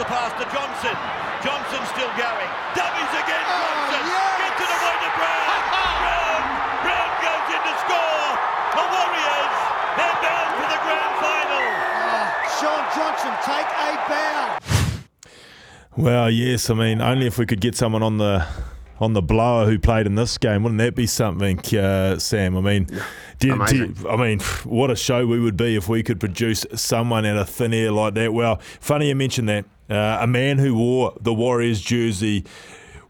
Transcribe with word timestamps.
And 0.00 0.08
then 0.08 0.08
gets 0.08 0.08
the 0.08 0.08
pass 0.08 0.32
to 0.40 0.46
Johnson. 0.48 0.96
Johnson 1.44 1.82
still 1.92 2.12
going. 2.16 2.50
Dummies 2.74 3.12
again, 3.12 3.44
Johnson. 3.44 4.02
Gets 4.40 4.60
it 4.60 4.70
away 4.70 4.96
to 4.96 5.10
Brown. 5.16 5.60
Brown. 6.00 6.42
Brown 6.84 7.10
goes 7.20 7.46
in 7.52 7.60
to 7.60 7.74
score. 7.84 8.28
The 8.70 8.84
Warriors, 8.88 9.56
they're 9.96 10.18
bound 10.20 10.50
for 10.56 10.68
the 10.68 10.80
grand 10.80 11.14
final. 11.20 11.66
Shaun 12.60 12.82
Johnson, 12.96 13.32
take 13.44 13.68
a 13.68 13.90
bow. 14.08 14.58
Well, 15.96 16.30
yes. 16.30 16.70
I 16.70 16.74
mean, 16.74 17.00
only 17.00 17.26
if 17.26 17.38
we 17.38 17.46
could 17.46 17.60
get 17.60 17.74
someone 17.74 18.02
on 18.02 18.18
the 18.18 18.46
on 19.00 19.14
the 19.14 19.22
blower 19.22 19.64
who 19.64 19.78
played 19.78 20.06
in 20.06 20.14
this 20.14 20.36
game, 20.36 20.62
wouldn't 20.62 20.78
that 20.78 20.94
be 20.94 21.06
something, 21.06 21.58
uh, 21.78 22.18
Sam? 22.18 22.54
I 22.56 22.60
mean, 22.60 22.84
do, 23.38 23.48
you- 23.48 23.66
do 23.94 24.08
I 24.08 24.16
mean, 24.16 24.40
what 24.64 24.90
a 24.90 24.96
show 24.96 25.26
we 25.26 25.40
would 25.40 25.56
be 25.56 25.74
if 25.74 25.88
we 25.88 26.02
could 26.02 26.20
produce 26.20 26.66
someone 26.74 27.24
out 27.24 27.38
of 27.38 27.48
thin 27.48 27.72
air 27.72 27.90
like 27.92 28.12
that. 28.14 28.34
Well, 28.34 28.60
funny 28.80 29.08
you 29.08 29.14
mentioned 29.14 29.48
that. 29.48 29.64
Uh, 29.90 30.18
a 30.20 30.26
man 30.26 30.58
who 30.58 30.74
wore 30.74 31.16
the 31.20 31.34
Warriors 31.34 31.80
jersey 31.80 32.44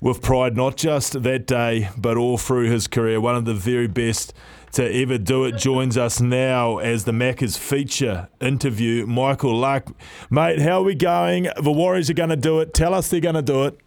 with 0.00 0.22
pride, 0.22 0.56
not 0.56 0.76
just 0.76 1.22
that 1.22 1.46
day, 1.46 1.90
but 1.96 2.16
all 2.16 2.38
through 2.38 2.70
his 2.70 2.86
career. 2.86 3.20
One 3.20 3.36
of 3.36 3.44
the 3.44 3.54
very 3.54 3.86
best 3.86 4.32
to 4.72 5.02
ever 5.02 5.18
do 5.18 5.44
it 5.44 5.56
joins 5.56 5.98
us 5.98 6.20
now 6.20 6.78
as 6.78 7.04
the 7.04 7.12
Macca's 7.12 7.56
feature 7.56 8.28
interview. 8.40 9.06
Michael 9.06 9.56
Luck, 9.56 9.88
mate, 10.30 10.60
how 10.60 10.80
are 10.80 10.84
we 10.84 10.94
going? 10.94 11.48
The 11.60 11.72
Warriors 11.72 12.08
are 12.08 12.14
going 12.14 12.30
to 12.30 12.36
do 12.36 12.60
it. 12.60 12.72
Tell 12.72 12.94
us 12.94 13.08
they're 13.08 13.20
going 13.20 13.34
to 13.34 13.42
do 13.42 13.64
it. 13.64 13.78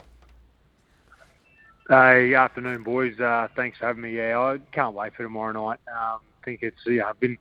Hey, 1.90 2.34
afternoon, 2.34 2.84
boys. 2.84 3.20
Uh, 3.20 3.48
thanks 3.56 3.78
for 3.78 3.88
having 3.88 4.04
me. 4.04 4.16
Yeah, 4.16 4.40
I 4.40 4.60
can't 4.72 4.94
wait 4.94 5.14
for 5.16 5.24
tomorrow 5.24 5.52
night. 5.52 5.80
Um, 5.88 6.20
think 6.44 6.60
it's 6.62 6.80
yeah, 6.86 7.12
been 7.20 7.38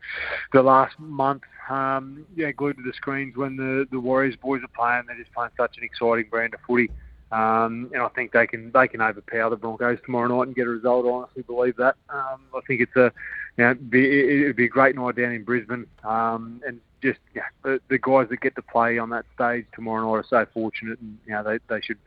the 0.53 0.63
last 0.63 0.99
month, 0.99 1.43
um, 1.69 2.25
yeah, 2.35 2.53
glued 2.53 2.77
to 2.77 2.83
the 2.83 2.93
screens 2.95 3.37
when 3.37 3.57
the 3.57 3.87
the 3.91 4.01
Warriors 4.01 4.37
boys 4.37 4.63
are 4.63 4.69
playing. 4.69 5.05
They're 5.07 5.17
just 5.19 5.33
playing 5.33 5.51
such 5.57 5.77
an 5.79 5.85
exciting 5.85 6.29
brand 6.31 6.55
of 6.55 6.61
footy, 6.67 6.91
um, 7.31 7.91
and 7.93 8.03
I 8.03 8.09
think 8.09 8.33
they 8.33 8.47
can 8.47 8.71
they 8.73 8.89
can 8.89 9.01
overpower 9.01 9.51
the 9.51 9.57
Broncos 9.57 9.99
tomorrow 10.05 10.29
night 10.29 10.49
and 10.49 10.57
get 10.57 10.67
a 10.67 10.71
result. 10.71 11.07
I 11.07 11.11
honestly 11.11 11.43
believe 11.43 11.77
that. 11.77 11.97
Um, 12.09 12.41
I 12.55 12.61
think 12.67 12.81
it's 12.81 12.97
a 12.97 13.13
you 13.57 13.65
know, 13.65 13.75
be, 13.75 14.05
it, 14.05 14.41
it'd 14.43 14.57
be 14.57 14.65
a 14.65 14.69
great 14.69 14.97
night 14.97 15.17
down 15.17 15.33
in 15.33 15.45
Brisbane, 15.45 15.87
um, 16.05 16.63
and 16.67 16.81
just 17.03 17.19
yeah, 17.35 17.43
the, 17.65 17.81
the 17.89 17.99
guys 17.99 18.29
that 18.31 18.41
get 18.41 18.55
to 18.55 18.63
play 18.63 18.99
on 18.99 19.11
that 19.11 19.27
stage 19.35 19.67
tomorrow 19.75 20.11
night 20.11 20.25
are 20.25 20.27
so 20.29 20.47
fortunate, 20.55 20.99
and 21.01 21.19
you 21.27 21.33
know 21.33 21.43
they 21.43 21.59
they 21.69 21.81
should 21.81 21.99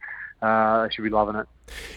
uh, 0.41 0.88
should 0.89 1.03
be 1.03 1.09
loving 1.09 1.36
it. 1.36 1.47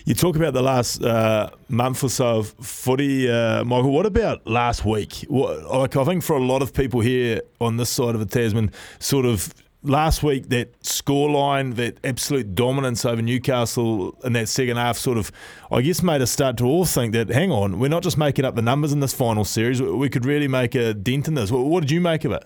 You 0.04 0.14
talk 0.14 0.36
about 0.36 0.54
the 0.54 0.62
last 0.62 1.02
uh, 1.02 1.50
month 1.68 2.02
or 2.02 2.08
so 2.08 2.38
of 2.38 2.48
footy, 2.60 3.30
uh, 3.30 3.64
Michael. 3.64 3.92
What 3.92 4.06
about 4.06 4.46
last 4.46 4.84
week? 4.84 5.26
What, 5.28 5.64
like 5.64 5.96
I 5.96 6.04
think 6.04 6.22
for 6.22 6.36
a 6.36 6.42
lot 6.42 6.62
of 6.62 6.72
people 6.72 7.00
here 7.00 7.42
on 7.60 7.76
this 7.76 7.90
side 7.90 8.14
of 8.14 8.20
the 8.20 8.26
Tasman, 8.26 8.72
sort 8.98 9.26
of 9.26 9.52
last 9.82 10.22
week 10.22 10.48
that 10.48 10.80
scoreline, 10.80 11.76
that 11.76 11.98
absolute 12.04 12.54
dominance 12.54 13.04
over 13.04 13.22
Newcastle 13.22 14.16
in 14.24 14.32
that 14.32 14.48
second 14.48 14.76
half, 14.76 14.96
sort 14.96 15.18
of, 15.18 15.30
I 15.70 15.82
guess, 15.82 16.02
made 16.02 16.22
us 16.22 16.30
start 16.30 16.56
to 16.58 16.64
all 16.64 16.84
think 16.84 17.12
that 17.12 17.28
hang 17.28 17.50
on, 17.50 17.78
we're 17.78 17.88
not 17.88 18.02
just 18.02 18.18
making 18.18 18.44
up 18.44 18.54
the 18.56 18.62
numbers 18.62 18.92
in 18.92 19.00
this 19.00 19.14
final 19.14 19.44
series. 19.44 19.80
We 19.82 20.08
could 20.08 20.24
really 20.24 20.48
make 20.48 20.74
a 20.74 20.94
dent 20.94 21.28
in 21.28 21.34
this. 21.34 21.50
What, 21.50 21.66
what 21.66 21.80
did 21.80 21.90
you 21.90 22.00
make 22.00 22.24
of 22.24 22.32
it? 22.32 22.44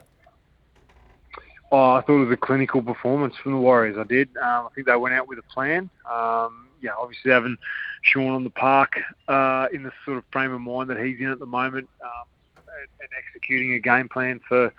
Oh, 1.72 1.93
I 1.93 2.03
thought 2.03 2.21
it 2.21 2.27
was 2.27 2.34
a 2.34 2.37
clinical 2.37 2.83
performance 2.83 3.34
from 3.43 3.53
the 3.53 3.59
Warriors. 3.59 3.97
I 3.99 4.05
did. 4.05 4.28
Um, 4.37 4.66
I 4.66 4.69
think 4.75 4.87
they 4.87 4.94
went 4.94 5.15
out 5.15 5.27
with 5.27 5.38
a 5.38 5.43
plan. 5.55 5.88
Um, 6.05 6.69
yeah, 6.83 6.91
obviously 6.99 7.31
having 7.31 7.56
Shaun 8.03 8.33
on 8.33 8.44
the 8.44 8.50
park 8.50 9.00
uh, 9.27 9.69
in 9.72 9.83
the 9.83 9.91
sort 10.05 10.19
of 10.19 10.25
frame 10.31 10.53
of 10.53 10.60
mind 10.60 10.91
that 10.91 11.03
he's 11.03 11.19
in 11.19 11.31
at 11.31 11.38
the 11.38 11.47
moment, 11.47 11.88
um, 12.05 12.27
and, 12.56 12.88
and 13.00 13.09
executing 13.16 13.72
a 13.72 13.78
game 13.78 14.06
plan 14.06 14.38
for 14.47 14.71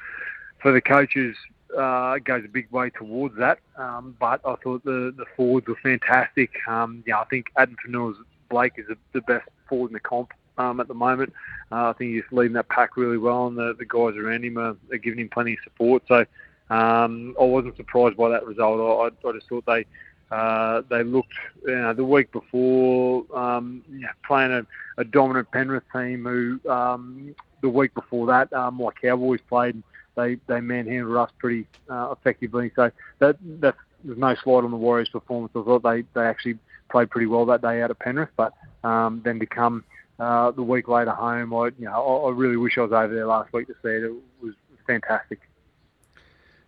for 0.61 0.71
the 0.71 0.81
coaches 0.81 1.35
uh, 1.75 2.19
goes 2.19 2.45
a 2.45 2.47
big 2.47 2.69
way 2.69 2.91
towards 2.91 3.35
that. 3.37 3.57
Um, 3.75 4.15
but 4.19 4.41
I 4.45 4.53
thought 4.57 4.83
the 4.83 5.11
the 5.17 5.25
forwards 5.35 5.67
were 5.67 5.77
fantastic. 5.81 6.51
Um, 6.67 7.03
yeah, 7.07 7.19
I 7.19 7.25
think 7.25 7.47
Adam 7.57 7.75
Fanua 7.83 8.13
Blake 8.49 8.73
is 8.77 8.85
the, 8.87 8.97
the 9.13 9.21
best 9.21 9.49
forward 9.67 9.87
in 9.87 9.93
the 9.93 9.99
comp. 9.99 10.31
Um, 10.59 10.79
at 10.79 10.87
the 10.87 10.93
moment, 10.93 11.33
uh, 11.71 11.89
I 11.89 11.93
think 11.93 12.13
he's 12.13 12.23
leading 12.31 12.53
that 12.53 12.69
pack 12.69 12.97
really 12.97 13.17
well, 13.17 13.47
and 13.47 13.57
the, 13.57 13.73
the 13.73 13.85
guys 13.85 14.15
around 14.15 14.45
him 14.45 14.59
are, 14.59 14.77
are 14.91 14.97
giving 14.97 15.17
him 15.17 15.29
plenty 15.29 15.53
of 15.53 15.59
support. 15.63 16.03
So 16.07 16.27
um, 16.73 17.35
I 17.39 17.43
wasn't 17.43 17.77
surprised 17.77 18.17
by 18.17 18.29
that 18.29 18.45
result. 18.45 19.13
I, 19.23 19.27
I 19.27 19.31
just 19.33 19.47
thought 19.47 19.65
they 19.67 19.85
uh, 20.31 20.81
they 20.89 21.03
looked 21.03 21.33
you 21.67 21.75
know, 21.75 21.93
the 21.93 22.03
week 22.03 22.31
before 22.31 23.25
um, 23.37 23.83
yeah, 23.91 24.07
playing 24.25 24.51
a, 24.51 24.65
a 24.97 25.03
dominant 25.03 25.51
Penrith 25.51 25.83
team 25.93 26.23
who 26.23 26.59
um, 26.69 27.35
the 27.61 27.69
week 27.69 27.93
before 27.93 28.25
that 28.27 28.51
um, 28.53 28.75
my 28.75 28.89
Cowboys 28.99 29.39
played. 29.47 29.83
They 30.15 30.37
they 30.47 30.61
manhandled 30.61 31.17
us 31.17 31.31
pretty 31.37 31.67
uh, 31.89 32.13
effectively. 32.17 32.71
So 32.75 32.89
that 33.19 33.37
that 33.61 33.75
there's 34.03 34.17
no 34.17 34.35
slight 34.43 34.63
on 34.63 34.71
the 34.71 34.77
Warriors' 34.77 35.09
performance. 35.09 35.51
I 35.55 35.61
thought 35.61 35.83
they, 35.83 36.03
they 36.13 36.25
actually 36.25 36.57
played 36.89 37.09
pretty 37.09 37.27
well 37.27 37.45
that 37.45 37.61
day 37.61 37.81
out 37.81 37.91
of 37.91 37.99
Penrith, 37.99 38.29
but 38.35 38.53
um, 38.83 39.21
then 39.23 39.39
to 39.39 39.45
come 39.45 39.83
uh, 40.19 40.51
the 40.51 40.63
week 40.63 40.87
later 40.87 41.11
home, 41.11 41.53
I 41.53 41.67
you 41.77 41.85
know 41.85 42.23
I, 42.25 42.29
I 42.29 42.31
really 42.31 42.57
wish 42.57 42.79
I 42.79 42.81
was 42.81 42.91
over 42.91 43.13
there 43.13 43.27
last 43.27 43.53
week 43.53 43.67
to 43.67 43.73
see 43.83 43.89
it. 43.89 44.03
It 44.03 44.13
was 44.41 44.53
fantastic. 44.87 45.39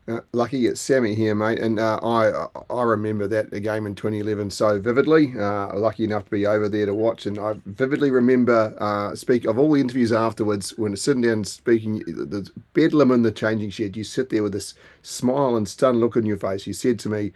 Uh, 0.08 0.20
lucky 0.34 0.68
it's 0.68 0.80
Sammy 0.80 1.16
here, 1.16 1.34
mate, 1.34 1.58
and 1.58 1.80
uh, 1.80 2.00
I 2.04 2.46
I 2.70 2.84
remember 2.84 3.28
that 3.28 3.50
game 3.64 3.88
in 3.88 3.96
2011 3.96 4.52
so 4.52 4.80
vividly. 4.80 5.34
Uh, 5.36 5.76
lucky 5.76 6.04
enough 6.04 6.26
to 6.26 6.32
be 6.32 6.46
over 6.46 6.70
there 6.70 6.86
to 6.86 6.94
watch, 6.94 7.26
and 7.26 7.40
I 7.40 7.56
vividly 7.66 8.12
remember 8.12 8.76
uh, 8.80 9.16
speak 9.16 9.46
of 9.46 9.58
all 9.58 9.72
the 9.72 9.82
interviews 9.82 10.12
afterwards 10.12 10.78
when 10.78 10.96
sitting 10.96 11.24
down 11.24 11.44
speaking. 11.44 12.04
The 12.06 12.48
bedlam 12.74 13.10
in 13.10 13.24
the 13.24 13.32
changing 13.32 13.72
shed. 13.72 13.98
You 13.98 14.04
sit 14.04 14.30
there 14.30 14.44
with 14.44 14.54
this 14.54 14.76
smile 15.02 15.56
and 15.56 15.68
stunned 15.68 16.00
look 16.00 16.16
on 16.18 16.26
your 16.28 16.38
face. 16.38 16.68
You 16.68 16.74
said 16.74 17.00
to 17.00 17.10
me, 17.10 17.32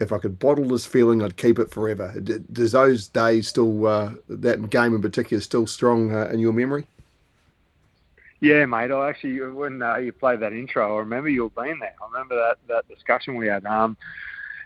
"If 0.00 0.10
I 0.12 0.18
could 0.18 0.40
bottle 0.40 0.64
this 0.64 0.86
feeling, 0.86 1.22
I'd 1.22 1.36
keep 1.36 1.60
it 1.60 1.70
forever." 1.70 2.18
Does 2.18 2.72
those 2.72 3.06
days 3.06 3.46
still 3.46 3.86
uh, 3.86 4.14
that 4.28 4.70
game 4.70 4.92
in 4.92 5.02
particular 5.02 5.40
still 5.40 5.68
strong 5.68 6.12
uh, 6.12 6.26
in 6.32 6.40
your 6.40 6.52
memory? 6.52 6.88
Yeah, 8.40 8.66
mate. 8.66 8.92
I 8.92 9.08
actually, 9.08 9.40
when 9.40 9.82
uh, 9.82 9.96
you 9.96 10.12
played 10.12 10.40
that 10.40 10.52
intro, 10.52 10.96
I 10.96 10.98
remember 11.00 11.28
you 11.28 11.44
were 11.44 11.62
being 11.62 11.78
there. 11.80 11.94
I 12.00 12.06
remember 12.06 12.36
that, 12.36 12.58
that 12.68 12.88
discussion 12.88 13.36
we 13.36 13.48
had. 13.48 13.64
Um, 13.66 13.96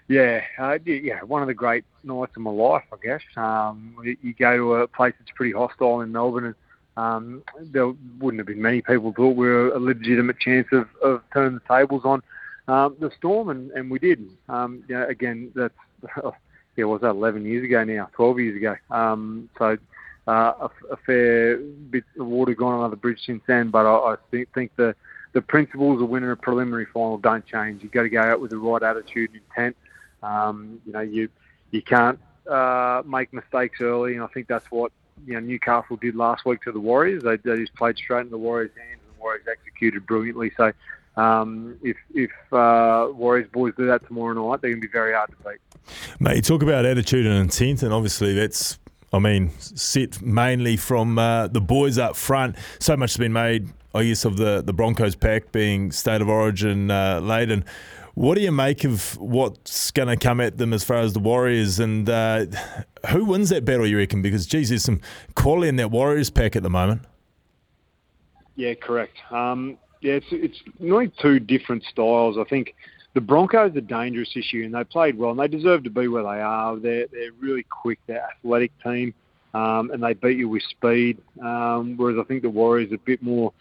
yeah, 0.09 0.43
uh, 0.59 0.79
yeah, 0.85 1.23
one 1.23 1.43
of 1.43 1.49
the 1.49 1.55
great 1.55 1.85
nights 2.05 2.33
of 2.37 2.43
my 2.43 2.51
life, 2.51 2.85
I 2.93 2.97
guess. 3.03 3.23
Um, 3.37 3.97
you, 4.05 4.35
go 4.35 4.57
to 4.57 4.75
a 4.75 4.89
place 4.89 5.15
that's 5.19 5.31
pretty 5.35 5.53
hostile 5.53 6.03
in 6.03 6.13
Melbourne, 6.13 6.47
and 6.47 6.55
um, 6.97 7.43
there 7.61 7.93
wouldn't 8.21 8.41
have 8.41 8.47
been 8.47 8.61
many 8.61 8.83
people 8.83 9.15
thought 9.17 9.37
we 9.37 9.47
were 9.47 9.69
a 9.69 9.79
legitimate 9.79 10.39
chance 10.39 10.67
of, 10.73 10.89
of 11.03 11.23
turning 11.33 11.55
the 11.55 11.75
tables 11.75 12.03
on 12.05 12.21
um, 12.69 12.97
the 13.01 13.11
Storm, 13.17 13.49
and, 13.49 13.71
and 13.71 13.91
we 13.91 13.99
did. 13.99 14.29
Um, 14.49 14.85
you 14.87 15.03
again, 15.07 15.51
that's 15.55 15.75
yeah, 16.77 16.85
was 16.85 17.01
that 17.01 17.11
11 17.11 17.47
years 17.47 17.65
ago 17.65 17.85
now, 17.85 18.11
12 18.15 18.41
years 18.41 18.57
ago. 18.57 18.77
Um, 18.91 19.49
so 19.59 19.79
uh, 20.27 20.53
a, 20.61 20.71
a 20.93 20.97
fair 21.05 21.57
bit 21.57 22.05
of 22.19 22.27
water 22.27 22.55
gone 22.55 22.75
under 22.75 22.91
the 22.91 22.97
bridge 22.97 23.21
since 23.25 23.43
then, 23.47 23.71
but 23.71 23.87
I, 23.87 24.13
I 24.13 24.17
think, 24.31 24.53
think 24.55 24.77
the 24.77 24.95
the 25.33 25.43
principles 25.43 26.03
of 26.03 26.09
winning 26.09 26.31
a 26.31 26.37
preliminary 26.37 26.87
final 26.93 27.17
don't 27.17 27.45
change. 27.47 27.83
You've 27.83 27.93
got 27.93 28.03
to 28.03 28.11
go 28.11 28.21
out 28.21 28.41
with 28.41 28.51
the 28.51 28.59
right 28.59 28.83
attitude 28.83 29.31
and 29.31 29.41
intent. 29.49 29.77
Um, 30.23 30.81
you 30.87 30.93
know, 30.93 31.01
you 31.01 31.29
you 31.71 31.83
can't 31.83 32.19
uh, 32.49 33.03
make 33.07 33.33
mistakes 33.33 33.81
early, 33.81 34.15
and 34.15 34.23
I 34.23 34.27
think 34.29 34.47
that's 34.47 34.71
what 34.71 34.93
you 35.27 35.35
know 35.35 35.41
Newcastle 35.41 35.97
did 35.97 36.15
last 36.15 36.45
week 36.45 36.63
to 36.63 36.73
the 36.73 36.81
Warriors. 36.81 37.23
They, 37.23 37.37
they 37.37 37.57
just 37.57 37.75
played 37.75 37.97
straight 37.97 38.23
in 38.23 38.31
the 38.31 38.39
Warriors' 38.39 38.73
hands, 38.77 39.01
and 39.07 39.17
the 39.17 39.21
Warriors 39.21 39.47
executed 39.51 40.07
brilliantly. 40.07 40.53
So, 40.57 40.73
um, 41.17 41.79
if 41.83 41.97
if 42.15 42.31
uh, 42.53 43.09
Warriors 43.13 43.49
boys 43.51 43.73
do 43.77 43.87
that 43.87 44.07
tomorrow 44.07 44.35
night, 44.35 44.61
they're 44.61 44.71
going 44.71 44.83
to 44.83 44.87
be 44.87 44.93
very 44.93 45.15
hard 45.15 45.31
to 45.31 45.37
beat. 45.51 45.61
Mate, 46.21 46.37
you 46.37 46.43
talk 46.43 46.63
about 46.63 46.85
attitude 46.85 47.27
and 47.27 47.37
intent, 47.37 47.83
and 47.83 47.93
obviously 47.93 48.35
that's, 48.35 48.79
I 49.13 49.19
mean, 49.19 49.51
set 49.59 50.23
mainly 50.23 50.77
from 50.77 51.19
uh, 51.19 51.49
the 51.49 51.61
boys 51.61 51.99
up 51.99 52.17
front. 52.17 52.57
So 52.79 52.97
much 52.97 53.13
has 53.13 53.19
been 53.19 53.33
made, 53.33 53.69
I 53.95 54.05
guess, 54.05 54.25
of 54.25 54.39
the, 54.39 54.63
the 54.63 54.73
Broncos 54.73 55.15
pack 55.15 55.53
being 55.53 55.93
state 55.93 56.23
of 56.23 56.29
origin 56.29 56.91
uh, 56.91 57.21
laden. 57.21 57.65
What 58.15 58.35
do 58.37 58.43
you 58.43 58.53
make 58.53 58.85
of 58.85 59.19
what's 59.19 59.91
going 59.91 60.09
to 60.09 60.17
come 60.17 60.41
at 60.41 60.59
them 60.59 60.73
as 60.73 60.85
far 60.85 60.99
as 60.99 61.13
the 61.13 61.19
Warriors? 61.19 61.79
And 61.79 62.09
uh, 62.09 62.47
who 63.09 63.25
wins 63.25 63.49
that 63.51 63.65
battle, 63.65 63.87
you 63.87 63.99
reckon? 63.99 64.23
Because, 64.23 64.47
geez, 64.47 64.69
there's 64.69 64.85
some 64.85 65.01
quality 65.35 65.69
in 65.69 65.77
that 65.77 65.91
Warriors 65.91 66.31
pack 66.31 66.57
at 66.57 66.63
the 66.63 66.71
moment. 66.71 67.03
Yeah, 68.55 68.75
correct. 68.75 69.17
Um, 69.31 69.79
yeah, 70.03 70.15
it's 70.15 70.27
it's 70.31 70.63
really 70.79 71.11
two 71.21 71.39
different 71.39 71.85
styles. 71.85 72.37
I 72.37 72.45
think 72.45 72.75
the 73.15 73.21
Broncos 73.21 73.77
are 73.77 73.81
dangerous 73.81 74.31
this 74.35 74.53
year, 74.53 74.65
and 74.65 74.75
they 74.75 74.85
played 74.85 75.19
well, 75.19 75.31
and 75.31 75.41
they 75.41 75.49
deserve 75.49 75.85
to 75.85 75.91
be 75.91 76.09
where 76.09 76.23
they 76.23 76.41
are. 76.41 76.77
They're 76.77 77.07
they're 77.13 77.33
really 77.39 77.65
quick, 77.65 77.99
they're 78.07 78.25
athletic 78.25 78.73
team, 78.83 79.15
um, 79.55 79.91
and 79.91 80.03
they 80.03 80.15
beat 80.15 80.39
you 80.39 80.49
with 80.49 80.63
speed. 80.71 81.19
Um, 81.43 81.97
whereas 81.97 82.19
I 82.19 82.25
think 82.25 82.43
the 82.43 82.51
Warriors 82.51 82.91
are 82.93 82.97
a 82.97 82.99
bit 82.99 83.23
more 83.23 83.53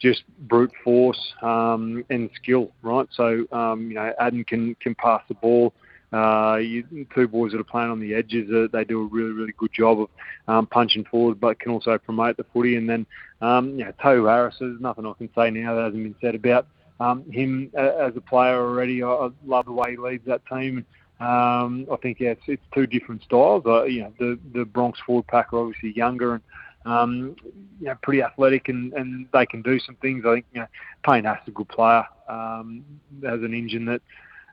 just 0.00 0.22
brute 0.40 0.72
force 0.84 1.20
um, 1.42 2.04
and 2.10 2.30
skill, 2.34 2.70
right? 2.82 3.06
So 3.12 3.44
um, 3.52 3.88
you 3.88 3.94
know, 3.94 4.12
Addin 4.20 4.44
can 4.44 4.74
can 4.76 4.94
pass 4.94 5.22
the 5.28 5.34
ball. 5.34 5.72
Uh, 6.12 6.56
you, 6.56 7.06
two 7.14 7.26
boys 7.26 7.52
that 7.52 7.60
are 7.60 7.64
playing 7.64 7.90
on 7.90 7.98
the 7.98 8.14
edges, 8.14 8.46
uh, 8.52 8.66
they 8.70 8.84
do 8.84 9.00
a 9.00 9.06
really, 9.06 9.30
really 9.30 9.54
good 9.56 9.72
job 9.72 9.98
of 9.98 10.08
um, 10.46 10.66
punching 10.66 11.04
forward, 11.04 11.40
but 11.40 11.58
can 11.58 11.72
also 11.72 11.96
promote 11.96 12.36
the 12.36 12.44
footy. 12.52 12.76
And 12.76 12.86
then, 12.86 13.06
um, 13.40 13.70
you 13.78 13.84
know, 13.86 13.92
Tohu 13.92 14.28
Harris, 14.28 14.56
there's 14.60 14.78
nothing 14.78 15.06
I 15.06 15.14
can 15.14 15.30
say 15.34 15.50
now 15.50 15.74
that 15.74 15.84
hasn't 15.84 16.02
been 16.02 16.14
said 16.20 16.34
about 16.34 16.66
um, 17.02 17.30
him 17.30 17.70
as 17.74 18.16
a 18.16 18.20
player 18.20 18.56
already. 18.56 19.02
I, 19.02 19.30
love 19.44 19.66
the 19.66 19.72
way 19.72 19.92
he 19.92 19.96
leads 19.96 20.26
that 20.26 20.42
team. 20.46 20.84
Um, 21.20 21.86
I 21.90 21.96
think 22.02 22.20
yeah, 22.20 22.30
it's, 22.30 22.42
it's 22.46 22.62
two 22.74 22.86
different 22.86 23.22
styles. 23.22 23.64
Uh, 23.66 23.84
you 23.84 24.02
know, 24.02 24.12
the 24.18 24.38
the 24.54 24.64
Bronx 24.64 24.98
forward 25.04 25.26
pack 25.26 25.52
are 25.52 25.58
obviously 25.58 25.92
younger 25.92 26.34
and 26.34 26.42
um, 26.84 27.36
you 27.80 27.86
know, 27.86 27.94
pretty 28.02 28.22
athletic 28.22 28.68
and, 28.68 28.92
and 28.94 29.26
they 29.32 29.46
can 29.46 29.62
do 29.62 29.78
some 29.78 29.94
things. 29.96 30.24
I 30.26 30.34
think 30.34 30.46
you 30.52 30.60
know, 30.60 30.66
Payne 31.04 31.24
Haas 31.24 31.38
is 31.42 31.48
a 31.48 31.52
good 31.52 31.68
player. 31.68 32.04
Um, 32.28 32.84
has 33.24 33.42
an 33.42 33.54
engine 33.54 33.84
that 33.86 34.02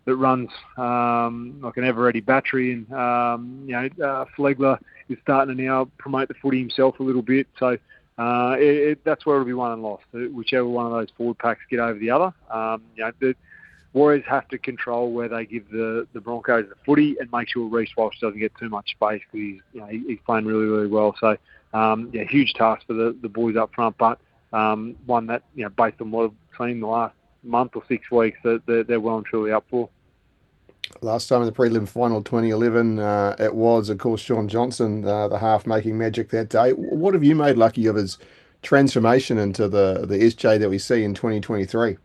that 0.06 0.16
runs 0.16 0.50
um, 0.78 1.60
like 1.62 1.78
an 1.78 1.84
ever-ready 1.84 2.22
battery, 2.22 2.74
and 2.74 2.92
um, 2.94 3.64
you 3.66 3.74
know, 3.74 3.86
uh, 4.06 4.26
Flegler 4.38 4.80
is 5.10 5.18
starting 5.22 5.56
to 5.56 5.64
now 5.64 5.90
promote 5.98 6.28
the 6.28 6.34
footy 6.36 6.60
himself 6.60 7.00
a 7.00 7.04
little 7.04 7.22
bit. 7.22 7.48
So 7.58 7.78
uh, 8.20 8.58
it, 8.60 8.64
it, 8.64 9.00
that's 9.06 9.26
where 9.26 9.38
it'll 9.38 9.46
be 9.46 9.54
won 9.54 9.72
and 9.72 9.82
lost. 9.82 10.04
Uh, 10.14 10.20
whichever 10.34 10.68
one 10.68 10.86
of 10.86 10.92
those 10.92 11.08
forward 11.16 11.38
packs 11.38 11.62
get 11.70 11.80
over 11.80 11.98
the 11.98 12.10
other. 12.10 12.34
Um, 12.52 12.84
you 12.96 13.04
know, 13.04 13.12
the 13.22 13.36
Warriors 13.94 14.26
have 14.28 14.48
to 14.50 14.58
control 14.58 15.12
where 15.12 15.30
they 15.30 15.46
give 15.46 15.70
the, 15.72 16.06
the 16.14 16.20
Broncos 16.20 16.68
the 16.70 16.76
footy 16.86 17.16
and 17.20 17.32
make 17.32 17.50
sure 17.50 17.68
Reece 17.68 17.90
Walsh 17.98 18.20
doesn't 18.20 18.40
get 18.40 18.52
too 18.60 18.70
much 18.70 18.92
space 18.92 19.22
because 19.32 19.40
he's, 19.40 19.62
you 19.74 19.80
know, 19.80 19.88
he's 19.88 20.20
playing 20.26 20.46
really, 20.46 20.66
really 20.66 20.88
well. 20.88 21.16
So, 21.20 21.38
um, 21.74 22.10
yeah, 22.14 22.24
huge 22.26 22.54
task 22.54 22.86
for 22.86 22.94
the, 22.94 23.18
the 23.22 23.30
boys 23.30 23.56
up 23.56 23.74
front, 23.74 23.98
but 23.98 24.20
um, 24.54 24.96
one 25.06 25.26
that, 25.28 25.44
you 25.56 25.64
know, 25.64 25.70
based 25.70 26.02
on 26.02 26.12
what 26.12 26.26
I've 26.26 26.68
seen 26.68 26.82
the 26.82 26.88
last 26.88 27.16
month 27.42 27.72
or 27.76 27.84
six 27.88 28.12
weeks, 28.12 28.38
that 28.44 28.62
they're, 28.68 28.84
they're 28.84 29.00
well 29.00 29.18
and 29.18 29.26
truly 29.26 29.52
up 29.52 29.66
for. 29.70 29.90
Last 31.02 31.28
time 31.28 31.42
in 31.42 31.46
the 31.46 31.54
prelim 31.54 31.88
final 31.88 32.22
2011, 32.22 33.00
uh, 33.00 33.36
it 33.40 33.54
was, 33.54 33.90
of 33.90 33.98
course, 34.00 34.22
Shaun 34.22 34.48
Johnson, 34.48 35.06
uh, 35.06 35.28
the 35.28 35.38
half 35.38 35.66
making 35.66 35.98
magic 35.98 36.30
that 36.30 36.50
day. 36.50 36.72
What 36.72 37.14
have 37.14 37.24
you 37.24 37.36
made 37.36 37.58
lucky 37.58 37.86
of 37.88 37.96
his 37.96 38.18
transformation 38.62 39.38
into 39.38 39.68
the, 39.70 40.06
the 40.06 40.18
SJ 40.18 40.60
that 40.60 40.70
we 40.70 40.78
see 40.78 41.04
in 41.04 41.14
2023? 41.14 41.98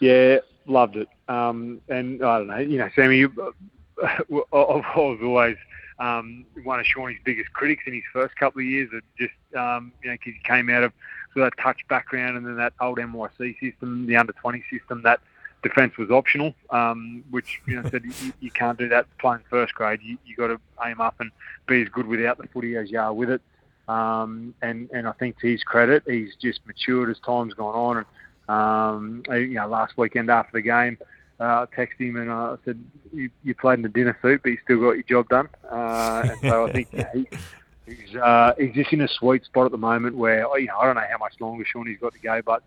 Yeah, 0.00 0.38
loved 0.66 0.96
it. 0.96 1.08
Um, 1.28 1.80
and 1.88 2.22
I 2.22 2.38
don't 2.38 2.46
know, 2.48 2.58
you 2.58 2.78
know, 2.78 2.90
Sammy, 2.94 3.18
you, 3.18 3.54
I've 4.02 4.42
always 4.52 5.56
um, 5.98 6.44
one 6.64 6.80
of 6.80 6.86
Shaunie's 6.86 7.20
biggest 7.24 7.52
critics 7.52 7.84
in 7.86 7.94
his 7.94 8.02
first 8.12 8.36
couple 8.36 8.60
of 8.60 8.66
years. 8.66 8.90
Of 8.92 9.02
just 9.18 9.32
um, 9.56 9.92
you 10.02 10.10
know, 10.10 10.14
because 10.14 10.34
he 10.34 10.40
came 10.44 10.68
out 10.68 10.82
of 10.82 10.92
sort 11.32 11.46
of 11.46 11.52
that 11.52 11.62
touch 11.62 11.86
background 11.88 12.36
and 12.36 12.46
then 12.46 12.56
that 12.56 12.72
old 12.80 12.98
NYC 12.98 13.58
system, 13.60 14.06
the 14.06 14.16
under 14.16 14.32
20 14.32 14.64
system 14.70 15.02
that 15.02 15.20
defence 15.64 15.96
was 15.96 16.10
optional, 16.10 16.54
um, 16.70 17.24
which 17.30 17.60
you 17.66 17.74
know 17.74 17.88
said 17.90 18.04
you, 18.04 18.32
you, 18.38 18.50
can't 18.50 18.78
do 18.78 18.88
that 18.90 19.06
playing 19.18 19.42
first 19.50 19.74
grade. 19.74 20.00
You 20.02 20.16
you 20.24 20.36
got 20.36 20.48
to 20.48 20.60
aim 20.84 21.00
up 21.00 21.16
and 21.18 21.32
be 21.66 21.82
as 21.82 21.88
good 21.88 22.06
without 22.06 22.38
the 22.38 22.46
footy 22.48 22.76
as 22.76 22.90
you 22.90 23.00
are 23.00 23.12
with 23.12 23.30
it. 23.30 23.42
Um, 23.88 24.54
and 24.62 24.88
and 24.92 25.08
I 25.08 25.12
think 25.12 25.40
to 25.40 25.50
his 25.50 25.64
credit, 25.64 26.04
he's 26.06 26.36
just 26.40 26.60
matured 26.66 27.10
as 27.10 27.18
time's 27.18 27.54
gone 27.54 27.74
on. 27.74 27.96
And 27.98 28.06
um, 28.48 29.22
you 29.34 29.54
know, 29.54 29.66
last 29.66 29.96
weekend 29.96 30.30
after 30.30 30.52
the 30.52 30.62
game, 30.62 30.98
uh, 31.40 31.66
I 31.66 31.76
texted 31.76 32.08
him 32.08 32.16
and 32.16 32.30
I 32.30 32.56
said, 32.64 32.82
you, 33.12 33.30
"You 33.42 33.54
played 33.54 33.78
in 33.78 33.82
the 33.82 33.88
dinner 33.88 34.16
suit, 34.22 34.42
but 34.42 34.50
you 34.50 34.58
still 34.62 34.80
got 34.80 34.92
your 34.92 35.02
job 35.02 35.28
done." 35.28 35.48
Uh, 35.68 36.28
and 36.30 36.40
so 36.40 36.66
I 36.66 36.72
think 36.72 36.88
you 36.92 36.98
know, 36.98 37.10
he, 37.14 37.28
he's 37.86 38.16
uh, 38.16 38.54
he's 38.58 38.74
just 38.74 38.92
in 38.92 39.00
a 39.00 39.08
sweet 39.08 39.44
spot 39.44 39.66
at 39.66 39.72
the 39.72 39.78
moment 39.78 40.16
where 40.16 40.46
you 40.58 40.66
know 40.68 40.78
I 40.78 40.86
don't 40.86 40.94
know 40.94 41.06
how 41.10 41.18
much 41.18 41.34
longer 41.40 41.64
Shaunie's 41.64 42.00
got 42.00 42.12
to 42.12 42.20
go, 42.20 42.40
but 42.42 42.62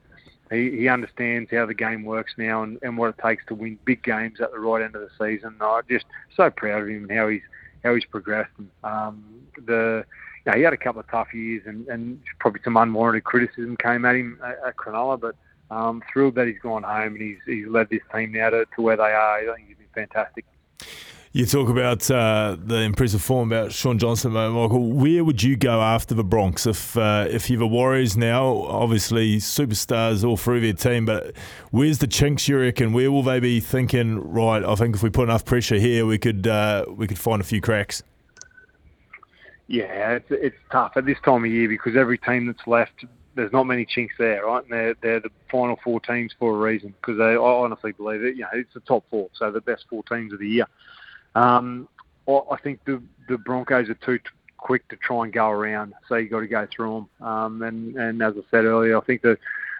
he, 0.51 0.71
he 0.71 0.87
understands 0.87 1.51
how 1.51 1.65
the 1.65 1.73
game 1.73 2.03
works 2.03 2.33
now 2.37 2.63
and, 2.63 2.79
and 2.81 2.97
what 2.97 3.09
it 3.09 3.17
takes 3.23 3.45
to 3.47 3.55
win 3.55 3.77
big 3.85 4.03
games 4.03 4.39
at 4.39 4.51
the 4.51 4.59
right 4.59 4.83
end 4.83 4.95
of 4.95 5.01
the 5.01 5.09
season. 5.17 5.55
I'm 5.59 5.83
just 5.89 6.05
so 6.35 6.49
proud 6.49 6.83
of 6.83 6.89
him 6.89 7.03
and 7.09 7.11
how 7.11 7.27
he's 7.27 7.41
how 7.83 7.93
he's 7.93 8.05
progressed. 8.05 8.51
And, 8.57 8.69
um, 8.83 9.23
the 9.65 10.05
you 10.45 10.51
know, 10.51 10.57
he 10.57 10.63
had 10.63 10.73
a 10.73 10.77
couple 10.77 11.01
of 11.01 11.07
tough 11.09 11.33
years 11.33 11.63
and, 11.65 11.87
and 11.87 12.21
probably 12.39 12.61
some 12.63 12.77
unwarranted 12.77 13.23
criticism 13.23 13.77
came 13.77 14.05
at 14.05 14.15
him 14.15 14.39
at, 14.43 14.57
at 14.65 14.77
Cronulla, 14.77 15.19
but 15.19 15.35
um, 15.69 16.01
thrilled 16.11 16.35
that 16.35 16.47
he's 16.47 16.59
gone 16.59 16.83
home 16.83 17.13
and 17.13 17.21
he's 17.21 17.39
he's 17.45 17.67
led 17.67 17.89
this 17.89 18.01
team 18.13 18.31
now 18.31 18.49
to, 18.49 18.65
to 18.75 18.81
where 18.81 18.97
they 18.97 19.03
are. 19.03 19.39
I 19.39 19.55
think 19.55 19.67
he's 19.67 19.77
been 19.77 20.07
fantastic. 20.07 20.45
You 21.33 21.45
talk 21.45 21.67
about 21.69 22.09
uh, 22.09 22.55
the 22.57 22.77
impressive 22.77 23.21
form 23.21 23.51
about 23.51 23.73
Shaun 23.73 23.99
Johnson, 23.99 24.31
Michael. 24.31 24.91
Where 24.93 25.23
would 25.23 25.43
you 25.43 25.57
go 25.57 25.81
after 25.81 26.15
the 26.15 26.23
Bronx 26.23 26.65
if 26.65 26.95
uh, 26.95 27.27
if 27.29 27.49
you're 27.49 27.59
the 27.59 27.67
Warriors 27.67 28.15
now? 28.15 28.63
Obviously, 28.63 29.37
superstars 29.37 30.27
all 30.27 30.37
through 30.37 30.61
their 30.61 30.73
team, 30.73 31.05
but 31.05 31.35
where's 31.71 31.97
the 31.97 32.07
chinks? 32.07 32.47
You 32.47 32.59
reckon? 32.59 32.93
Where 32.93 33.11
will 33.11 33.23
they 33.23 33.41
be 33.41 33.59
thinking? 33.59 34.19
Right, 34.31 34.63
I 34.63 34.75
think 34.75 34.95
if 34.95 35.03
we 35.03 35.09
put 35.09 35.23
enough 35.23 35.43
pressure 35.43 35.75
here, 35.75 36.05
we 36.05 36.17
could 36.17 36.47
uh, 36.47 36.85
we 36.87 37.07
could 37.07 37.19
find 37.19 37.41
a 37.41 37.45
few 37.45 37.59
cracks. 37.59 38.03
Yeah, 39.67 40.13
it's 40.13 40.27
it's 40.31 40.57
tough 40.71 40.93
at 40.95 41.05
this 41.05 41.17
time 41.25 41.43
of 41.43 41.51
year 41.51 41.67
because 41.67 41.97
every 41.97 42.17
team 42.17 42.47
that's 42.47 42.65
left, 42.65 43.03
there's 43.35 43.51
not 43.51 43.65
many 43.65 43.85
chinks 43.85 44.15
there, 44.17 44.45
right? 44.45 44.63
And 44.63 44.71
they're 44.71 44.95
they're 45.01 45.19
the 45.19 45.31
final 45.51 45.77
four 45.83 45.99
teams 45.99 46.33
for 46.39 46.55
a 46.55 46.57
reason 46.57 46.95
because 47.01 47.17
they 47.17 47.33
I 47.33 47.37
honestly 47.37 47.91
believe 47.91 48.23
it. 48.23 48.35
You 48.37 48.43
know, 48.43 48.49
it's 48.53 48.73
the 48.73 48.79
top 48.79 49.03
four, 49.09 49.29
so 49.33 49.51
the 49.51 49.59
best 49.59 49.85
four 49.89 50.03
teams 50.03 50.31
of 50.31 50.39
the 50.39 50.47
year. 50.47 50.67
Um, 51.37 51.87
I 52.27 52.57
think 52.63 52.83
the 52.85 53.01
the 53.29 53.37
Broncos 53.37 53.89
are 53.89 53.93
too 53.95 54.19
quick 54.57 54.87
to 54.89 54.95
try 54.97 55.23
and 55.23 55.31
go 55.31 55.49
around, 55.49 55.93
so 56.09 56.15
you 56.15 56.29
got 56.29 56.39
to 56.39 56.47
go 56.47 56.67
through 56.75 57.07
them. 57.19 57.27
Um, 57.27 57.61
and 57.61 57.95
and 57.95 58.21
as 58.21 58.33
I 58.37 58.41
said 58.49 58.65
earlier, 58.65 58.97
I 58.97 59.01
think 59.01 59.21
the 59.21 59.37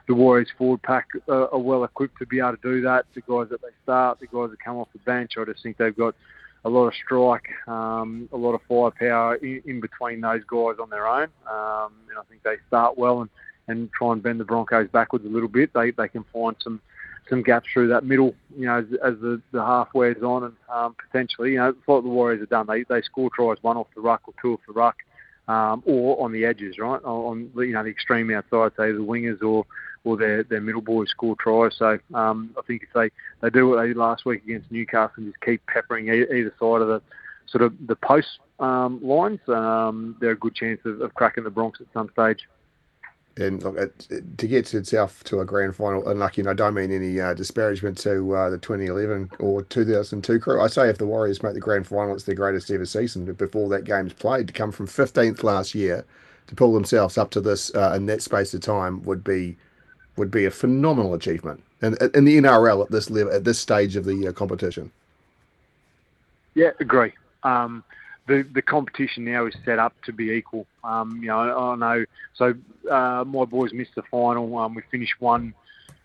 the 0.07 0.15
Warriors 0.15 0.49
forward 0.57 0.81
pack 0.83 1.07
are, 1.27 1.53
are 1.53 1.59
well 1.59 1.83
equipped 1.83 2.19
to 2.19 2.25
be 2.25 2.39
able 2.39 2.55
to 2.55 2.57
do 2.61 2.81
that. 2.81 3.05
The 3.13 3.21
guys 3.21 3.49
that 3.49 3.61
they 3.61 3.73
start, 3.83 4.19
the 4.19 4.27
guys 4.27 4.51
that 4.51 4.59
come 4.63 4.77
off 4.77 4.87
the 4.93 4.99
bench, 4.99 5.33
I 5.37 5.45
just 5.45 5.63
think 5.63 5.77
they've 5.77 5.95
got 5.95 6.15
a 6.63 6.69
lot 6.69 6.87
of 6.87 6.93
strike, 6.93 7.49
um, 7.67 8.29
a 8.31 8.37
lot 8.37 8.53
of 8.53 8.61
firepower 8.67 9.35
in, 9.35 9.61
in 9.65 9.81
between 9.81 10.21
those 10.21 10.43
guys 10.47 10.75
on 10.81 10.89
their 10.89 11.07
own. 11.07 11.27
Um, 11.49 11.93
and 12.09 12.17
I 12.17 12.23
think 12.29 12.43
they 12.43 12.55
start 12.67 12.97
well 12.97 13.21
and, 13.21 13.29
and 13.67 13.91
try 13.91 14.13
and 14.13 14.23
bend 14.23 14.39
the 14.39 14.45
Broncos 14.45 14.87
backwards 14.89 15.25
a 15.25 15.29
little 15.29 15.49
bit. 15.49 15.73
They 15.73 15.91
they 15.91 16.07
can 16.07 16.23
find 16.31 16.55
some 16.63 16.81
some 17.29 17.43
gaps 17.43 17.67
through 17.71 17.89
that 17.89 18.05
middle, 18.05 18.33
you 18.55 18.65
know, 18.65 18.79
as, 18.79 18.85
as 19.03 19.19
the, 19.19 19.41
the 19.51 19.63
half 19.63 19.89
wears 19.93 20.21
on, 20.23 20.43
and 20.45 20.53
um, 20.73 20.95
potentially, 20.95 21.51
you 21.51 21.57
know, 21.57 21.69
it's 21.69 21.77
what 21.85 22.03
the 22.03 22.09
Warriors 22.09 22.41
have 22.41 22.49
done. 22.49 22.67
They 22.67 22.83
they 22.83 23.01
score 23.01 23.29
tries 23.33 23.57
one 23.61 23.77
off 23.77 23.87
the 23.95 24.01
ruck 24.01 24.21
or 24.25 24.33
two 24.41 24.53
off 24.53 24.59
the 24.67 24.73
ruck, 24.73 24.97
um, 25.47 25.83
or 25.85 26.21
on 26.23 26.31
the 26.31 26.45
edges, 26.45 26.77
right, 26.77 27.01
on 27.03 27.49
you 27.55 27.73
know 27.73 27.83
the 27.83 27.89
extreme 27.89 28.31
outside, 28.31 28.71
say 28.77 28.91
the 28.91 28.99
wingers 28.99 29.41
or 29.41 29.65
or 30.03 30.17
their 30.17 30.43
their 30.43 30.61
middle 30.61 30.81
boys 30.81 31.09
score 31.09 31.35
tries. 31.39 31.75
So 31.77 31.99
um, 32.13 32.55
I 32.57 32.61
think 32.65 32.83
if 32.83 32.89
they 32.93 33.09
they 33.41 33.49
do 33.49 33.67
what 33.67 33.81
they 33.81 33.87
did 33.87 33.97
last 33.97 34.25
week 34.25 34.43
against 34.43 34.71
Newcastle 34.71 35.13
and 35.17 35.27
just 35.27 35.41
keep 35.41 35.65
peppering 35.67 36.09
either 36.09 36.53
side 36.59 36.81
of 36.81 36.87
the 36.87 37.01
sort 37.47 37.63
of 37.63 37.73
the 37.87 37.95
post 37.95 38.39
um, 38.59 38.99
lines, 39.03 39.39
um, 39.47 40.15
they're 40.19 40.31
a 40.31 40.37
good 40.37 40.55
chance 40.55 40.81
of, 40.85 41.01
of 41.01 41.13
cracking 41.13 41.43
the 41.43 41.49
Bronx 41.49 41.79
at 41.79 41.87
some 41.93 42.09
stage 42.11 42.47
and 43.37 43.63
look, 43.63 43.77
it, 43.77 44.37
to 44.37 44.47
get 44.47 44.73
itself 44.73 45.23
to 45.25 45.39
a 45.39 45.45
grand 45.45 45.75
final, 45.75 46.07
and 46.07 46.19
like 46.19 46.37
you 46.37 46.43
know, 46.43 46.51
I 46.51 46.53
don't 46.53 46.73
mean 46.73 46.91
any 46.91 47.19
uh, 47.19 47.33
disparagement 47.33 47.97
to 47.99 48.35
uh, 48.35 48.49
the 48.49 48.57
2011 48.57 49.31
or 49.39 49.63
2002 49.63 50.39
crew. 50.39 50.61
I 50.61 50.67
say 50.67 50.89
if 50.89 50.97
the 50.97 51.05
Warriors 51.05 51.43
make 51.43 51.53
the 51.53 51.59
grand 51.59 51.87
final, 51.87 52.13
it's 52.13 52.23
their 52.23 52.35
greatest 52.35 52.71
ever 52.71 52.85
season. 52.85 53.31
Before 53.33 53.69
that 53.69 53.83
game's 53.83 54.13
played, 54.13 54.47
to 54.47 54.53
come 54.53 54.71
from 54.71 54.87
15th 54.87 55.43
last 55.43 55.75
year 55.75 56.05
to 56.47 56.55
pull 56.55 56.73
themselves 56.73 57.17
up 57.17 57.29
to 57.31 57.41
this 57.41 57.73
uh, 57.75 57.93
in 57.95 58.05
that 58.07 58.21
space 58.21 58.53
of 58.53 58.61
time 58.61 59.03
would 59.03 59.23
be 59.23 59.57
would 60.15 60.31
be 60.31 60.45
a 60.45 60.51
phenomenal 60.51 61.13
achievement. 61.13 61.63
And 61.81 61.95
in 62.15 62.25
the 62.25 62.37
NRL 62.37 62.83
at 62.83 62.91
this 62.91 63.09
level, 63.09 63.31
at 63.31 63.43
this 63.43 63.59
stage 63.59 63.95
of 63.95 64.05
the 64.05 64.27
uh, 64.27 64.31
competition. 64.31 64.91
Yeah, 66.55 66.71
agree. 66.79 67.13
Um, 67.43 67.83
the 68.27 68.47
the 68.53 68.61
competition 68.61 69.25
now 69.25 69.45
is 69.45 69.55
set 69.65 69.79
up 69.79 69.93
to 70.05 70.13
be 70.13 70.31
equal. 70.31 70.65
Um, 70.83 71.19
you 71.21 71.27
know, 71.27 71.39
I, 71.39 71.73
I 71.73 71.75
know. 71.75 72.05
So 72.35 72.53
uh, 72.91 73.23
my 73.25 73.45
boys 73.45 73.71
missed 73.73 73.95
the 73.95 74.03
final. 74.03 74.57
Um, 74.57 74.75
we 74.75 74.83
finished 74.91 75.15
one 75.19 75.53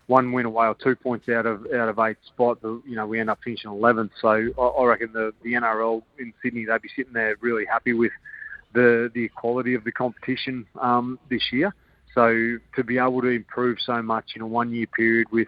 one 0.07 0.31
win 0.31 0.45
away 0.45 0.67
or 0.67 0.75
two 0.75 0.95
points 0.95 1.29
out 1.29 1.45
of 1.45 1.65
out 1.73 1.89
of 1.89 1.99
eight 1.99 2.17
spot. 2.25 2.59
you 2.63 2.95
know, 2.95 3.05
we 3.05 3.19
end 3.19 3.29
up 3.29 3.39
finishing 3.43 3.71
11th. 3.71 4.11
So 4.19 4.27
I, 4.29 4.61
I 4.61 4.85
reckon 4.85 5.11
the 5.13 5.33
the 5.43 5.53
NRL 5.53 6.01
in 6.19 6.33
Sydney 6.41 6.65
they'd 6.65 6.81
be 6.81 6.89
sitting 6.95 7.13
there 7.13 7.35
really 7.41 7.65
happy 7.65 7.93
with 7.93 8.11
the 8.73 9.11
the 9.13 9.25
equality 9.25 9.75
of 9.75 9.83
the 9.83 9.91
competition 9.91 10.65
um, 10.79 11.19
this 11.29 11.51
year. 11.51 11.73
So 12.13 12.57
to 12.75 12.83
be 12.83 12.99
able 12.99 13.21
to 13.21 13.27
improve 13.27 13.79
so 13.81 14.01
much 14.01 14.31
in 14.35 14.41
a 14.41 14.47
one 14.47 14.71
year 14.71 14.87
period 14.87 15.27
with 15.31 15.47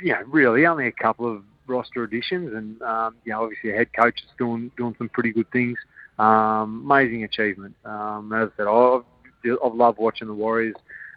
you 0.00 0.12
know 0.12 0.22
really 0.26 0.66
only 0.66 0.86
a 0.86 0.92
couple 0.92 1.30
of 1.30 1.42
roster 1.68 2.02
additions, 2.04 2.54
and 2.54 2.80
um, 2.82 3.16
you 3.24 3.32
know, 3.32 3.44
obviously 3.44 3.70
a 3.70 3.76
head 3.76 3.92
coach 3.92 4.20
is 4.22 4.28
doing 4.38 4.70
doing 4.76 4.94
some 4.98 5.08
pretty 5.08 5.32
good 5.32 5.50
things. 5.50 5.78
Um, 6.18 6.82
amazing 6.84 7.24
achievement. 7.24 7.74
Um, 7.84 8.32
as 8.32 8.48
I 8.54 8.56
said, 8.56 8.66
I've, 8.66 9.02
I've 9.64 9.74
loved 9.74 9.98
watching 9.98 10.26
the 10.26 10.34
Warriors 10.34 10.74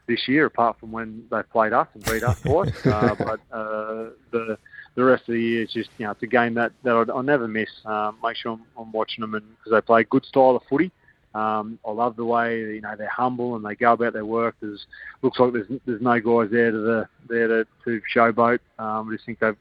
this 0.08 0.28
year, 0.28 0.46
apart 0.46 0.80
from 0.80 0.92
when 0.92 1.24
they 1.32 1.42
played 1.44 1.74
us 1.74 1.88
and 1.94 2.04
beat 2.06 2.24
us 2.24 2.40
twice. 2.46 2.86
Uh, 2.86 3.16
but 3.18 3.40
uh, 3.56 4.10
the 4.32 4.58
the 4.96 5.04
rest 5.04 5.22
of 5.22 5.34
the 5.34 5.42
year 5.42 5.64
is 5.64 5.72
just 5.72 5.90
you 5.98 6.06
know 6.06 6.12
it's 6.12 6.24
a 6.24 6.28
game 6.28 6.54
that 6.56 6.72
that 6.84 7.10
I'll 7.14 7.24
never 7.24 7.48
miss. 7.48 7.70
Um, 7.86 8.18
make 8.24 8.36
sure 8.36 8.54
I'm, 8.54 8.64
I'm 8.78 8.92
watching 8.92 9.22
them 9.22 9.36
and 9.36 9.46
because 9.58 9.72
they 9.72 9.82
play 9.82 10.04
good 10.04 10.26
style 10.26 10.56
of 10.56 10.64
footy. 10.70 10.92
Um, 11.34 11.80
I 11.88 11.92
love 11.92 12.18
the 12.18 12.26
way 12.26 12.60
you 12.60 12.82
know 12.82 12.94
they're 12.98 13.08
humble 13.08 13.56
and 13.56 13.66
they 13.66 13.76
go 13.76 13.94
about 13.94 14.14
their 14.14 14.26
work. 14.26 14.56
There's 14.62 14.86
looks 15.22 15.40
like 15.40 15.54
there's 15.54 15.68
there's 15.86 16.02
no 16.02 16.20
guys 16.20 16.52
there 16.52 16.72
to 16.72 16.78
the 16.78 17.08
there 17.30 17.48
to, 17.48 17.66
to 17.86 18.02
showboat. 18.14 18.60
Um, 18.78 19.10
I 19.10 19.14
just 19.14 19.26
think 19.26 19.40
they've 19.40 19.56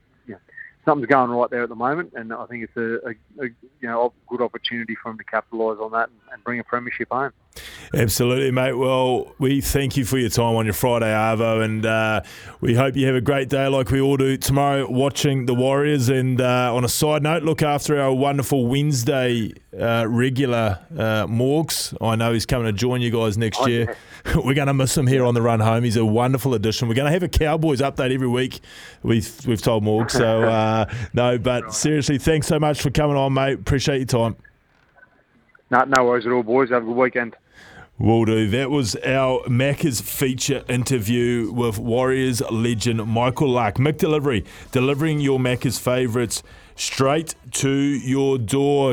something's 0.84 1.08
going 1.08 1.30
right 1.30 1.50
there 1.50 1.62
at 1.62 1.68
the 1.68 1.74
moment, 1.74 2.12
and 2.14 2.32
I 2.32 2.46
think 2.46 2.64
it's 2.64 2.76
a, 2.76 3.08
a, 3.08 3.44
a 3.44 3.48
you 3.80 3.88
know 3.88 4.12
good 4.28 4.40
opportunity 4.40 4.96
for 5.00 5.10
him 5.10 5.18
to 5.18 5.24
capitalise 5.24 5.78
on 5.80 5.92
that 5.92 6.08
and, 6.08 6.18
and 6.32 6.44
bring 6.44 6.60
a 6.60 6.64
premiership 6.64 7.08
home. 7.10 7.32
Absolutely, 7.92 8.52
mate. 8.52 8.74
Well, 8.74 9.34
we 9.40 9.60
thank 9.60 9.96
you 9.96 10.04
for 10.04 10.16
your 10.16 10.30
time 10.30 10.54
on 10.54 10.64
your 10.64 10.72
Friday, 10.72 11.06
Arvo, 11.12 11.62
and 11.64 11.84
uh, 11.84 12.22
we 12.60 12.74
hope 12.74 12.94
you 12.94 13.04
have 13.06 13.16
a 13.16 13.20
great 13.20 13.48
day 13.48 13.66
like 13.66 13.90
we 13.90 14.00
all 14.00 14.16
do 14.16 14.36
tomorrow 14.36 14.88
watching 14.88 15.46
the 15.46 15.54
Warriors. 15.54 16.08
And 16.08 16.40
uh, 16.40 16.72
on 16.72 16.84
a 16.84 16.88
side 16.88 17.24
note, 17.24 17.42
look 17.42 17.62
after 17.62 18.00
our 18.00 18.14
wonderful 18.14 18.68
Wednesday 18.68 19.52
uh, 19.76 20.06
regular 20.08 20.78
uh, 20.96 21.26
Morgs. 21.26 21.96
I 22.00 22.14
know 22.14 22.32
he's 22.32 22.46
coming 22.46 22.66
to 22.66 22.72
join 22.72 23.00
you 23.02 23.10
guys 23.10 23.36
next 23.36 23.58
Oh, 23.60 23.66
year. 23.66 23.96
We're 24.36 24.54
going 24.54 24.68
to 24.68 24.74
miss 24.74 24.96
him 24.96 25.08
here 25.08 25.24
on 25.24 25.34
the 25.34 25.42
run 25.42 25.58
home. 25.58 25.82
He's 25.82 25.96
a 25.96 26.04
wonderful 26.06 26.54
addition. 26.54 26.86
We're 26.86 26.94
going 26.94 27.06
to 27.06 27.12
have 27.12 27.24
a 27.24 27.28
Cowboys 27.28 27.80
update 27.80 28.14
every 28.14 28.28
week. 28.28 28.60
We've, 29.02 29.28
we've 29.46 29.60
told 29.60 29.82
Morgs. 29.82 30.12
So, 30.12 30.42
uh, 30.44 30.86
no, 31.12 31.38
but 31.38 31.74
seriously, 31.74 32.18
thanks 32.18 32.46
so 32.46 32.60
much 32.60 32.80
for 32.80 32.90
coming 32.90 33.16
on, 33.16 33.32
mate. 33.34 33.54
Appreciate 33.54 33.96
your 33.96 34.06
time. 34.06 34.36
No, 35.70 35.84
no 35.84 36.04
worries 36.04 36.26
at 36.26 36.32
all, 36.32 36.42
boys. 36.42 36.70
Have 36.70 36.82
a 36.82 36.86
good 36.86 36.96
weekend. 36.96 37.36
Will 38.00 38.24
do. 38.24 38.48
That 38.48 38.70
was 38.70 38.96
our 39.04 39.40
Macca's 39.42 40.00
feature 40.00 40.64
interview 40.68 41.52
with 41.52 41.78
Warriors 41.78 42.40
legend 42.50 43.04
Michael 43.04 43.50
Luck. 43.50 43.74
Mick 43.74 43.98
Delivery, 43.98 44.46
delivering 44.72 45.20
your 45.20 45.38
Macca's 45.38 45.78
favourites 45.78 46.42
straight 46.76 47.34
to 47.52 47.68
your 47.68 48.38
door. 48.38 48.88